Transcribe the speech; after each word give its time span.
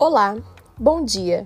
Olá, 0.00 0.36
bom 0.78 1.04
dia. 1.04 1.44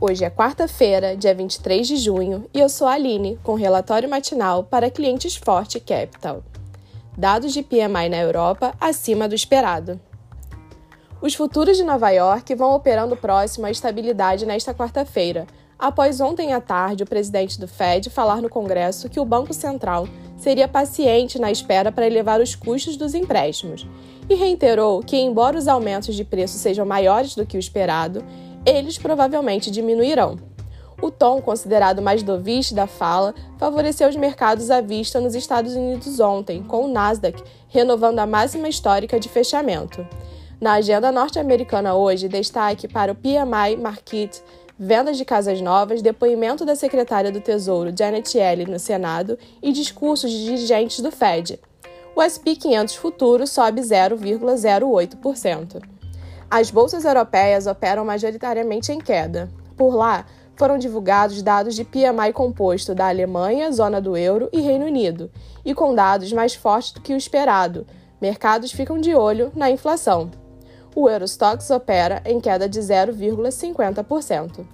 Hoje 0.00 0.24
é 0.24 0.30
quarta-feira, 0.30 1.14
dia 1.14 1.34
23 1.34 1.86
de 1.86 1.96
junho, 1.98 2.48
e 2.54 2.58
eu 2.58 2.66
sou 2.66 2.86
a 2.86 2.92
Aline, 2.92 3.38
com 3.42 3.52
relatório 3.52 4.08
matinal 4.08 4.64
para 4.64 4.90
clientes 4.90 5.36
Forte 5.36 5.78
Capital. 5.78 6.42
Dados 7.14 7.52
de 7.52 7.62
PMI 7.62 8.08
na 8.08 8.16
Europa 8.16 8.72
acima 8.80 9.28
do 9.28 9.34
esperado. 9.34 10.00
Os 11.20 11.34
futuros 11.34 11.76
de 11.76 11.84
Nova 11.84 12.08
York 12.08 12.54
vão 12.54 12.74
operando 12.74 13.18
próximo 13.18 13.66
à 13.66 13.70
estabilidade 13.70 14.46
nesta 14.46 14.72
quarta-feira, 14.72 15.46
após 15.80 16.20
ontem 16.20 16.52
à 16.52 16.60
tarde 16.60 17.02
o 17.02 17.06
presidente 17.06 17.58
do 17.58 17.66
Fed 17.66 18.10
falar 18.10 18.42
no 18.42 18.50
Congresso 18.50 19.08
que 19.08 19.18
o 19.18 19.24
Banco 19.24 19.54
Central 19.54 20.06
seria 20.36 20.68
paciente 20.68 21.38
na 21.38 21.50
espera 21.50 21.90
para 21.90 22.06
elevar 22.06 22.40
os 22.40 22.54
custos 22.54 22.96
dos 22.96 23.14
empréstimos 23.14 23.86
e 24.28 24.34
reiterou 24.34 25.00
que, 25.00 25.16
embora 25.16 25.58
os 25.58 25.66
aumentos 25.66 26.14
de 26.14 26.24
preço 26.24 26.58
sejam 26.58 26.84
maiores 26.84 27.34
do 27.34 27.46
que 27.46 27.56
o 27.56 27.60
esperado, 27.60 28.22
eles 28.64 28.98
provavelmente 28.98 29.70
diminuirão. 29.70 30.38
O 31.02 31.10
tom, 31.10 31.40
considerado 31.40 32.02
mais 32.02 32.22
doviste 32.22 32.74
da 32.74 32.86
fala, 32.86 33.34
favoreceu 33.58 34.08
os 34.08 34.16
mercados 34.16 34.70
à 34.70 34.82
vista 34.82 35.18
nos 35.18 35.34
Estados 35.34 35.74
Unidos 35.74 36.20
ontem, 36.20 36.62
com 36.62 36.84
o 36.84 36.88
Nasdaq 36.88 37.42
renovando 37.68 38.18
a 38.18 38.26
máxima 38.26 38.68
histórica 38.68 39.18
de 39.18 39.28
fechamento. 39.28 40.06
Na 40.60 40.74
agenda 40.74 41.10
norte-americana 41.10 41.94
hoje, 41.94 42.28
destaque 42.28 42.86
para 42.86 43.12
o 43.12 43.14
PMI 43.14 43.76
Market, 43.80 44.40
vendas 44.82 45.18
de 45.18 45.26
casas 45.26 45.60
novas, 45.60 46.00
depoimento 46.00 46.64
da 46.64 46.74
secretária 46.74 47.30
do 47.30 47.38
Tesouro 47.38 47.92
Janet 47.94 48.34
Yellen 48.34 48.66
no 48.66 48.78
Senado 48.78 49.38
e 49.62 49.72
discursos 49.72 50.30
de 50.30 50.42
dirigentes 50.42 51.00
do 51.00 51.10
Fed. 51.10 51.60
O 52.16 52.22
SP 52.24 52.56
500 52.56 52.94
futuro 52.94 53.46
sobe 53.46 53.82
0,08%. 53.82 55.82
As 56.50 56.70
bolsas 56.70 57.04
europeias 57.04 57.66
operam 57.66 58.06
majoritariamente 58.06 58.90
em 58.90 58.98
queda. 58.98 59.50
Por 59.76 59.94
lá, 59.94 60.24
foram 60.56 60.78
divulgados 60.78 61.42
dados 61.42 61.74
de 61.74 61.84
PMI 61.84 62.32
composto 62.32 62.94
da 62.94 63.08
Alemanha, 63.08 63.70
zona 63.70 64.00
do 64.00 64.16
euro 64.16 64.48
e 64.50 64.62
Reino 64.62 64.86
Unido, 64.86 65.30
e 65.62 65.74
com 65.74 65.94
dados 65.94 66.32
mais 66.32 66.54
fortes 66.54 66.92
do 66.92 67.02
que 67.02 67.12
o 67.12 67.18
esperado. 67.18 67.86
Mercados 68.18 68.72
ficam 68.72 68.98
de 68.98 69.14
olho 69.14 69.52
na 69.54 69.70
inflação. 69.70 70.30
O 70.94 71.08
Eurostox 71.08 71.70
opera 71.70 72.20
em 72.24 72.40
queda 72.40 72.68
de 72.68 72.80
0,50%. 72.80 74.66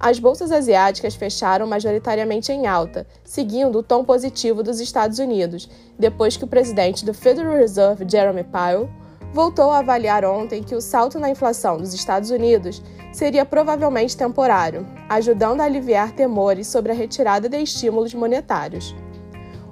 As 0.00 0.20
bolsas 0.20 0.52
asiáticas 0.52 1.16
fecharam 1.16 1.66
majoritariamente 1.66 2.52
em 2.52 2.66
alta, 2.66 3.06
seguindo 3.24 3.78
o 3.78 3.82
tom 3.82 4.04
positivo 4.04 4.62
dos 4.62 4.78
Estados 4.78 5.18
Unidos, 5.18 5.68
depois 5.98 6.36
que 6.36 6.44
o 6.44 6.48
presidente 6.48 7.04
do 7.04 7.12
Federal 7.12 7.56
Reserve, 7.56 8.06
Jeremy 8.08 8.44
Powell, 8.44 8.88
voltou 9.32 9.70
a 9.70 9.78
avaliar 9.78 10.24
ontem 10.24 10.62
que 10.62 10.74
o 10.74 10.80
salto 10.80 11.18
na 11.18 11.30
inflação 11.30 11.78
dos 11.78 11.92
Estados 11.92 12.30
Unidos 12.30 12.80
seria 13.12 13.44
provavelmente 13.44 14.16
temporário, 14.16 14.86
ajudando 15.08 15.60
a 15.60 15.64
aliviar 15.64 16.12
temores 16.12 16.68
sobre 16.68 16.92
a 16.92 16.94
retirada 16.94 17.48
de 17.48 17.60
estímulos 17.60 18.14
monetários. 18.14 18.94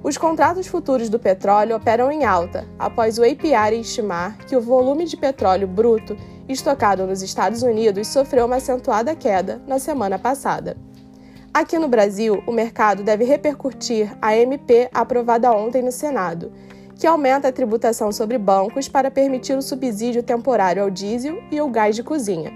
Os 0.07 0.17
contratos 0.17 0.67
futuros 0.67 1.09
do 1.09 1.19
petróleo 1.19 1.75
operam 1.75 2.09
em 2.09 2.23
alta, 2.23 2.65
após 2.79 3.19
o 3.19 3.23
API 3.23 3.81
estimar 3.81 4.37
que 4.37 4.55
o 4.55 4.61
volume 4.61 5.03
de 5.03 5.17
petróleo 5.17 5.67
bruto 5.67 6.15
estocado 6.47 7.05
nos 7.05 7.21
Estados 7.21 7.61
Unidos 7.61 8.07
sofreu 8.07 8.45
uma 8.45 8.55
acentuada 8.55 9.13
queda 9.13 9.61
na 9.67 9.79
semana 9.79 10.17
passada. 10.17 10.77
Aqui 11.53 11.77
no 11.77 11.89
Brasil, 11.89 12.41
o 12.47 12.53
mercado 12.53 13.03
deve 13.03 13.25
repercutir 13.25 14.17
a 14.21 14.33
MP 14.33 14.87
aprovada 14.93 15.51
ontem 15.51 15.81
no 15.81 15.91
Senado, 15.91 16.53
que 16.95 17.05
aumenta 17.05 17.49
a 17.49 17.51
tributação 17.51 18.09
sobre 18.09 18.37
bancos 18.37 18.87
para 18.87 19.11
permitir 19.11 19.57
o 19.57 19.61
subsídio 19.61 20.23
temporário 20.23 20.83
ao 20.83 20.89
diesel 20.89 21.37
e 21.51 21.59
ao 21.59 21.69
gás 21.69 21.97
de 21.97 22.01
cozinha. 22.01 22.53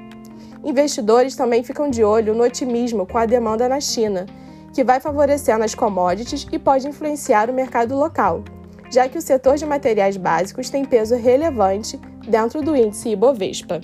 Investidores 0.64 1.36
também 1.36 1.64
ficam 1.64 1.90
de 1.90 2.02
olho 2.02 2.34
no 2.34 2.46
otimismo 2.46 3.06
com 3.06 3.18
a 3.18 3.26
demanda 3.26 3.68
na 3.68 3.82
China, 3.82 4.26
que 4.74 4.84
vai 4.84 5.00
favorecendo 5.00 5.64
as 5.64 5.76
commodities 5.76 6.48
e 6.52 6.58
pode 6.58 6.88
influenciar 6.88 7.50
o 7.50 7.54
mercado 7.54 7.96
local, 7.96 8.44
já 8.90 9.08
que 9.08 9.18
o 9.18 9.22
setor 9.22 9.58
de 9.58 9.66
materiais 9.66 10.18
básicos 10.18 10.70
tem 10.70 10.86
peso 10.86 11.16
relevante 11.16 12.00
dentro 12.28 12.62
do 12.62 12.76
índice 12.76 13.10
Ibovespa. 13.10 13.82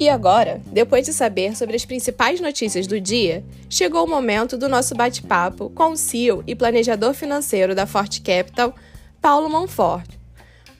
E 0.00 0.08
agora, 0.08 0.62
depois 0.66 1.04
de 1.04 1.12
saber 1.12 1.56
sobre 1.56 1.74
as 1.74 1.84
principais 1.84 2.40
notícias 2.40 2.86
do 2.86 3.00
dia, 3.00 3.44
chegou 3.68 4.04
o 4.04 4.08
momento 4.08 4.56
do 4.56 4.68
nosso 4.68 4.94
bate-papo 4.94 5.70
com 5.70 5.90
o 5.90 5.96
CEO 5.96 6.44
e 6.46 6.54
planejador 6.54 7.12
financeiro 7.14 7.74
da 7.74 7.84
Forte 7.84 8.20
Capital, 8.20 8.72
Paulo 9.20 9.50
Monfort. 9.50 10.18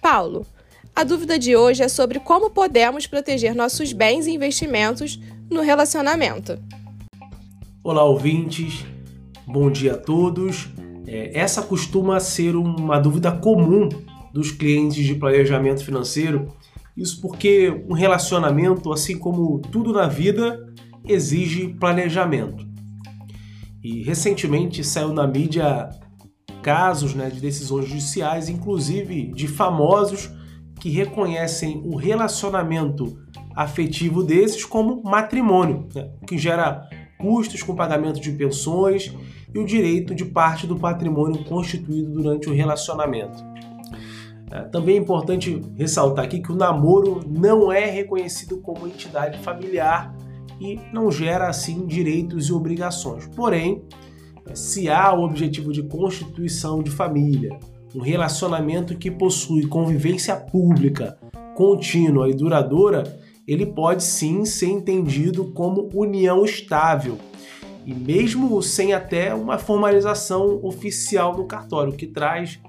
Paulo, 0.00 0.46
a 0.94 1.04
dúvida 1.04 1.38
de 1.38 1.56
hoje 1.56 1.82
é 1.82 1.88
sobre 1.88 2.18
como 2.20 2.50
podemos 2.50 3.06
proteger 3.06 3.54
nossos 3.54 3.92
bens 3.92 4.26
e 4.26 4.32
investimentos 4.32 5.20
no 5.50 5.60
relacionamento. 5.60 6.58
Olá, 7.84 8.04
ouvintes. 8.04 8.84
Bom 9.46 9.70
dia 9.70 9.94
a 9.94 9.98
todos. 9.98 10.68
É, 11.06 11.38
essa 11.38 11.62
costuma 11.62 12.20
ser 12.20 12.56
uma 12.56 12.98
dúvida 12.98 13.32
comum 13.32 13.88
dos 14.32 14.50
clientes 14.50 15.04
de 15.04 15.14
planejamento 15.14 15.84
financeiro 15.84 16.48
isso 16.98 17.20
porque 17.20 17.70
um 17.88 17.94
relacionamento, 17.94 18.92
assim 18.92 19.16
como 19.16 19.60
tudo 19.60 19.92
na 19.92 20.08
vida, 20.08 20.58
exige 21.06 21.68
planejamento. 21.68 22.66
E 23.80 24.02
recentemente 24.02 24.82
saiu 24.82 25.12
na 25.12 25.24
mídia 25.24 25.88
casos 26.68 27.14
né, 27.14 27.30
de 27.30 27.40
decisões 27.40 27.86
judiciais, 27.86 28.50
inclusive 28.50 29.32
de 29.32 29.48
famosos 29.48 30.30
que 30.78 30.90
reconhecem 30.90 31.80
o 31.82 31.96
relacionamento 31.96 33.18
afetivo 33.56 34.22
desses 34.22 34.66
como 34.66 35.02
matrimônio, 35.02 35.88
né, 35.94 36.10
que 36.26 36.36
gera 36.36 36.86
custos 37.18 37.62
com 37.62 37.74
pagamento 37.74 38.20
de 38.20 38.30
pensões 38.32 39.10
e 39.54 39.58
o 39.58 39.64
direito 39.64 40.14
de 40.14 40.26
parte 40.26 40.66
do 40.66 40.76
patrimônio 40.76 41.42
constituído 41.44 42.12
durante 42.12 42.50
o 42.50 42.52
relacionamento. 42.52 43.42
É, 44.50 44.60
também 44.64 44.96
é 44.96 44.98
importante 44.98 45.62
ressaltar 45.74 46.26
aqui 46.26 46.38
que 46.38 46.52
o 46.52 46.54
namoro 46.54 47.22
não 47.26 47.72
é 47.72 47.86
reconhecido 47.86 48.58
como 48.58 48.86
entidade 48.86 49.38
familiar 49.38 50.14
e 50.60 50.78
não 50.92 51.10
gera 51.10 51.48
assim 51.48 51.86
direitos 51.86 52.50
e 52.50 52.52
obrigações. 52.52 53.26
Porém, 53.28 53.82
se 54.54 54.88
há 54.88 55.12
o 55.12 55.24
objetivo 55.24 55.72
de 55.72 55.82
constituição 55.82 56.82
de 56.82 56.90
família, 56.90 57.58
um 57.94 58.00
relacionamento 58.00 58.96
que 58.96 59.10
possui 59.10 59.66
convivência 59.66 60.36
pública, 60.36 61.18
contínua 61.54 62.28
e 62.28 62.34
duradoura, 62.34 63.20
ele 63.46 63.64
pode 63.64 64.04
sim 64.04 64.44
ser 64.44 64.66
entendido 64.66 65.52
como 65.52 65.88
união 65.94 66.44
estável. 66.44 67.16
E 67.86 67.94
mesmo 67.94 68.62
sem 68.62 68.92
até 68.92 69.34
uma 69.34 69.56
formalização 69.56 70.60
oficial 70.62 71.36
no 71.36 71.46
cartório, 71.46 71.94
que 71.94 72.06
traz 72.06 72.60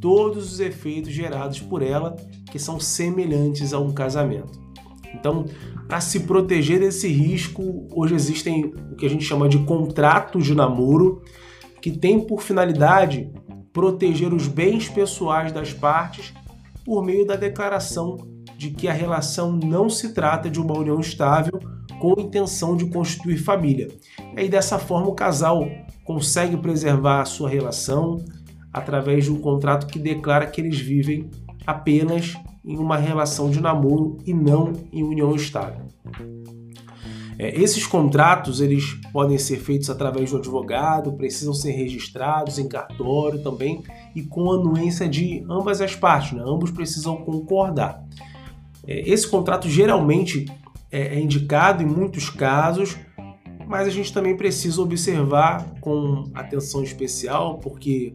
todos 0.00 0.54
os 0.54 0.60
efeitos 0.60 1.12
gerados 1.12 1.60
por 1.60 1.82
ela, 1.82 2.16
que 2.50 2.58
são 2.58 2.80
semelhantes 2.80 3.72
a 3.72 3.78
um 3.78 3.92
casamento. 3.92 4.60
Então, 5.14 5.44
para 5.92 6.00
se 6.00 6.20
proteger 6.20 6.80
desse 6.80 7.06
risco, 7.06 7.86
hoje 7.94 8.14
existem 8.14 8.64
o 8.64 8.96
que 8.96 9.04
a 9.04 9.10
gente 9.10 9.24
chama 9.24 9.46
de 9.46 9.58
contratos 9.58 10.46
de 10.46 10.54
namoro, 10.54 11.20
que 11.82 11.90
tem 11.90 12.18
por 12.18 12.40
finalidade 12.40 13.30
proteger 13.74 14.32
os 14.32 14.48
bens 14.48 14.88
pessoais 14.88 15.52
das 15.52 15.74
partes 15.74 16.32
por 16.82 17.04
meio 17.04 17.26
da 17.26 17.36
declaração 17.36 18.16
de 18.56 18.70
que 18.70 18.88
a 18.88 18.92
relação 18.94 19.52
não 19.52 19.90
se 19.90 20.14
trata 20.14 20.48
de 20.48 20.58
uma 20.58 20.78
união 20.78 20.98
estável 20.98 21.60
com 22.00 22.18
intenção 22.18 22.74
de 22.74 22.86
constituir 22.86 23.36
família. 23.36 23.88
E 24.34 24.40
aí, 24.40 24.48
dessa 24.48 24.78
forma, 24.78 25.08
o 25.08 25.14
casal 25.14 25.68
consegue 26.06 26.56
preservar 26.56 27.20
a 27.20 27.26
sua 27.26 27.50
relação, 27.50 28.16
através 28.72 29.24
de 29.24 29.30
um 29.30 29.38
contrato 29.38 29.86
que 29.86 29.98
declara 29.98 30.46
que 30.46 30.58
eles 30.58 30.80
vivem 30.80 31.28
apenas 31.66 32.34
em 32.64 32.78
uma 32.78 32.96
relação 32.96 33.50
de 33.50 33.60
namoro 33.60 34.18
e 34.24 34.32
não 34.32 34.72
em 34.92 35.02
união 35.02 35.34
estável. 35.34 35.86
É, 37.38 37.60
esses 37.60 37.86
contratos 37.86 38.60
eles 38.60 38.94
podem 39.12 39.38
ser 39.38 39.56
feitos 39.58 39.90
através 39.90 40.32
um 40.32 40.36
advogado, 40.36 41.12
precisam 41.14 41.52
ser 41.52 41.72
registrados 41.72 42.58
em 42.58 42.68
cartório 42.68 43.42
também 43.42 43.82
e 44.14 44.22
com 44.22 44.52
anuência 44.52 45.08
de 45.08 45.44
ambas 45.48 45.80
as 45.80 45.96
partes, 45.96 46.32
né? 46.32 46.42
ambos 46.46 46.70
precisam 46.70 47.16
concordar. 47.16 48.04
É, 48.86 49.08
esse 49.08 49.28
contrato 49.28 49.68
geralmente 49.68 50.46
é, 50.90 51.16
é 51.16 51.20
indicado 51.20 51.82
em 51.82 51.86
muitos 51.86 52.28
casos 52.28 52.96
mas 53.72 53.88
a 53.88 53.90
gente 53.90 54.12
também 54.12 54.36
precisa 54.36 54.82
observar 54.82 55.66
com 55.80 56.24
atenção 56.34 56.82
especial, 56.82 57.58
porque 57.58 58.12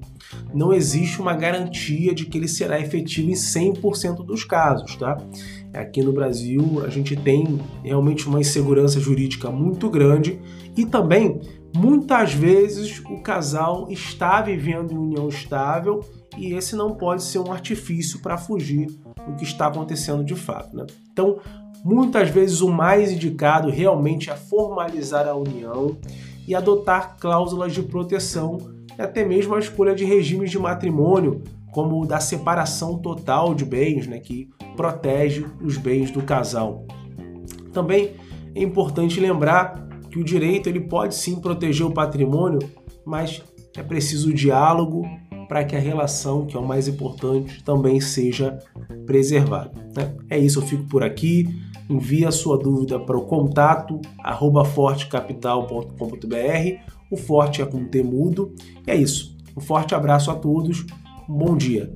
não 0.53 0.71
existe 0.71 1.19
uma 1.19 1.33
garantia 1.33 2.13
de 2.13 2.27
que 2.27 2.37
ele 2.37 2.47
será 2.47 2.79
efetivo 2.79 3.31
em 3.31 3.33
100% 3.33 4.23
dos 4.23 4.43
casos, 4.43 4.95
tá? 4.97 5.17
Aqui 5.73 6.03
no 6.03 6.13
Brasil, 6.13 6.83
a 6.85 6.89
gente 6.89 7.15
tem 7.15 7.59
realmente 7.83 8.27
uma 8.27 8.39
insegurança 8.39 8.99
jurídica 8.99 9.49
muito 9.49 9.89
grande 9.89 10.39
e 10.77 10.85
também 10.85 11.41
muitas 11.75 12.31
vezes 12.35 13.01
o 13.09 13.19
casal 13.23 13.87
está 13.89 14.43
vivendo 14.43 14.93
em 14.93 14.97
união 14.97 15.27
estável 15.27 16.01
e 16.37 16.53
esse 16.53 16.75
não 16.75 16.93
pode 16.93 17.23
ser 17.23 17.39
um 17.39 17.51
artifício 17.51 18.19
para 18.19 18.37
fugir 18.37 18.85
do 19.25 19.35
que 19.35 19.43
está 19.43 19.65
acontecendo 19.65 20.23
de 20.23 20.35
fato. 20.35 20.77
Né? 20.77 20.85
Então, 21.11 21.39
muitas 21.87 22.29
vezes 22.29 22.59
o 22.59 22.67
mais 22.67 23.13
indicado 23.13 23.69
realmente 23.69 24.29
é 24.29 24.35
formalizar 24.35 25.25
a 25.25 25.33
união 25.33 25.95
e 26.45 26.53
adotar 26.53 27.15
cláusulas 27.17 27.73
de 27.73 27.81
proteção 27.81 28.57
e 28.97 29.01
até 29.01 29.23
mesmo 29.23 29.55
a 29.55 29.59
escolha 29.59 29.95
de 29.95 30.03
regimes 30.03 30.51
de 30.51 30.59
matrimônio, 30.59 31.41
como 31.71 32.01
o 32.01 32.05
da 32.05 32.19
separação 32.19 32.97
total 32.97 33.55
de 33.55 33.63
bens, 33.63 34.05
né, 34.05 34.19
que 34.19 34.49
protege 34.75 35.45
os 35.61 35.77
bens 35.77 36.11
do 36.11 36.21
casal. 36.21 36.85
Também 37.71 38.15
é 38.53 38.61
importante 38.61 39.21
lembrar 39.21 39.87
que 40.11 40.19
o 40.19 40.25
direito 40.25 40.67
ele 40.67 40.81
pode 40.81 41.15
sim 41.15 41.39
proteger 41.39 41.85
o 41.85 41.93
patrimônio, 41.93 42.59
mas 43.05 43.41
é 43.77 43.81
preciso 43.81 44.33
diálogo 44.33 45.07
para 45.47 45.63
que 45.63 45.75
a 45.75 45.79
relação, 45.79 46.45
que 46.45 46.55
é 46.55 46.59
o 46.59 46.65
mais 46.65 46.87
importante, 46.87 47.63
também 47.63 47.99
seja 47.99 48.59
preservada. 49.05 49.71
Né? 49.95 50.15
É 50.29 50.37
isso, 50.37 50.59
eu 50.59 50.63
fico 50.63 50.83
por 50.83 51.03
aqui. 51.03 51.47
Envie 51.89 52.25
a 52.25 52.31
sua 52.31 52.57
dúvida 52.57 52.99
para 52.99 53.17
o 53.17 53.25
contato 53.25 54.01
arroba 54.19 54.65
fortecapital.com.br. 54.65 56.91
O 57.09 57.15
Forte 57.15 57.61
é 57.61 57.65
com 57.65 57.85
temudo. 57.85 58.53
E 58.85 58.91
é 58.91 58.95
isso. 58.95 59.37
Um 59.57 59.61
forte 59.61 59.95
abraço 59.95 60.29
a 60.29 60.35
todos. 60.35 60.85
Um 61.27 61.33
bom 61.33 61.57
dia. 61.57 61.91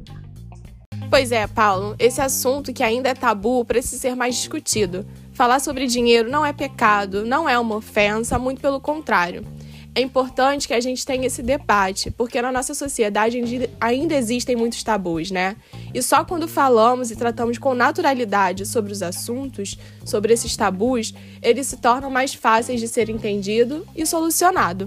Pois 1.11 1.31
é, 1.31 1.45
Paulo, 1.45 1.93
esse 1.99 2.21
assunto 2.21 2.73
que 2.73 2.81
ainda 2.81 3.09
é 3.09 3.13
tabu 3.13 3.63
precisa 3.65 4.01
ser 4.01 4.15
mais 4.15 4.35
discutido. 4.35 5.05
Falar 5.33 5.59
sobre 5.59 5.85
dinheiro 5.85 6.29
não 6.29 6.45
é 6.45 6.53
pecado, 6.53 7.25
não 7.25 7.47
é 7.47 7.59
uma 7.59 7.75
ofensa, 7.75 8.39
muito 8.39 8.61
pelo 8.61 8.79
contrário. 8.79 9.45
É 9.93 9.99
importante 9.99 10.69
que 10.69 10.73
a 10.73 10.79
gente 10.79 11.05
tenha 11.05 11.27
esse 11.27 11.43
debate, 11.43 12.09
porque 12.11 12.41
na 12.41 12.49
nossa 12.49 12.73
sociedade 12.73 13.37
ainda 13.79 14.15
existem 14.15 14.55
muitos 14.55 14.81
tabus, 14.83 15.29
né? 15.31 15.57
E 15.93 16.01
só 16.01 16.23
quando 16.23 16.47
falamos 16.47 17.11
e 17.11 17.15
tratamos 17.15 17.57
com 17.57 17.73
naturalidade 17.73 18.65
sobre 18.65 18.93
os 18.93 19.03
assuntos, 19.03 19.77
sobre 20.05 20.31
esses 20.31 20.55
tabus, 20.55 21.13
eles 21.41 21.67
se 21.67 21.75
tornam 21.75 22.09
mais 22.09 22.33
fáceis 22.33 22.79
de 22.79 22.87
ser 22.87 23.09
entendido 23.09 23.85
e 23.93 24.05
solucionado. 24.05 24.85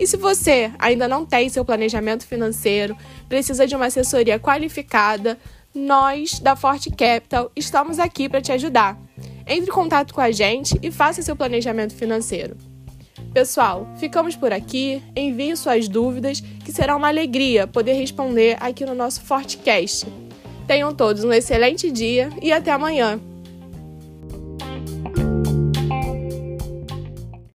E 0.00 0.04
se 0.04 0.16
você 0.16 0.72
ainda 0.80 1.06
não 1.06 1.24
tem 1.24 1.48
seu 1.48 1.64
planejamento 1.64 2.26
financeiro, 2.26 2.96
precisa 3.28 3.68
de 3.68 3.76
uma 3.76 3.86
assessoria 3.86 4.40
qualificada, 4.40 5.38
nós 5.72 6.40
da 6.40 6.56
Forte 6.56 6.90
Capital 6.90 7.52
estamos 7.54 8.00
aqui 8.00 8.28
para 8.28 8.40
te 8.40 8.50
ajudar. 8.50 8.98
Entre 9.46 9.70
em 9.70 9.72
contato 9.72 10.12
com 10.12 10.20
a 10.20 10.32
gente 10.32 10.76
e 10.82 10.90
faça 10.90 11.22
seu 11.22 11.36
planejamento 11.36 11.94
financeiro. 11.94 12.56
Pessoal, 13.32 13.86
ficamos 13.96 14.34
por 14.34 14.52
aqui. 14.52 15.02
Enviem 15.14 15.54
suas 15.54 15.88
dúvidas, 15.88 16.40
que 16.64 16.72
será 16.72 16.96
uma 16.96 17.08
alegria 17.08 17.66
poder 17.66 17.92
responder 17.92 18.56
aqui 18.60 18.84
no 18.84 18.94
nosso 18.94 19.20
Fortecast. 19.20 20.06
Tenham 20.66 20.94
todos 20.94 21.24
um 21.24 21.32
excelente 21.32 21.90
dia 21.90 22.28
e 22.42 22.52
até 22.52 22.72
amanhã. 22.72 23.20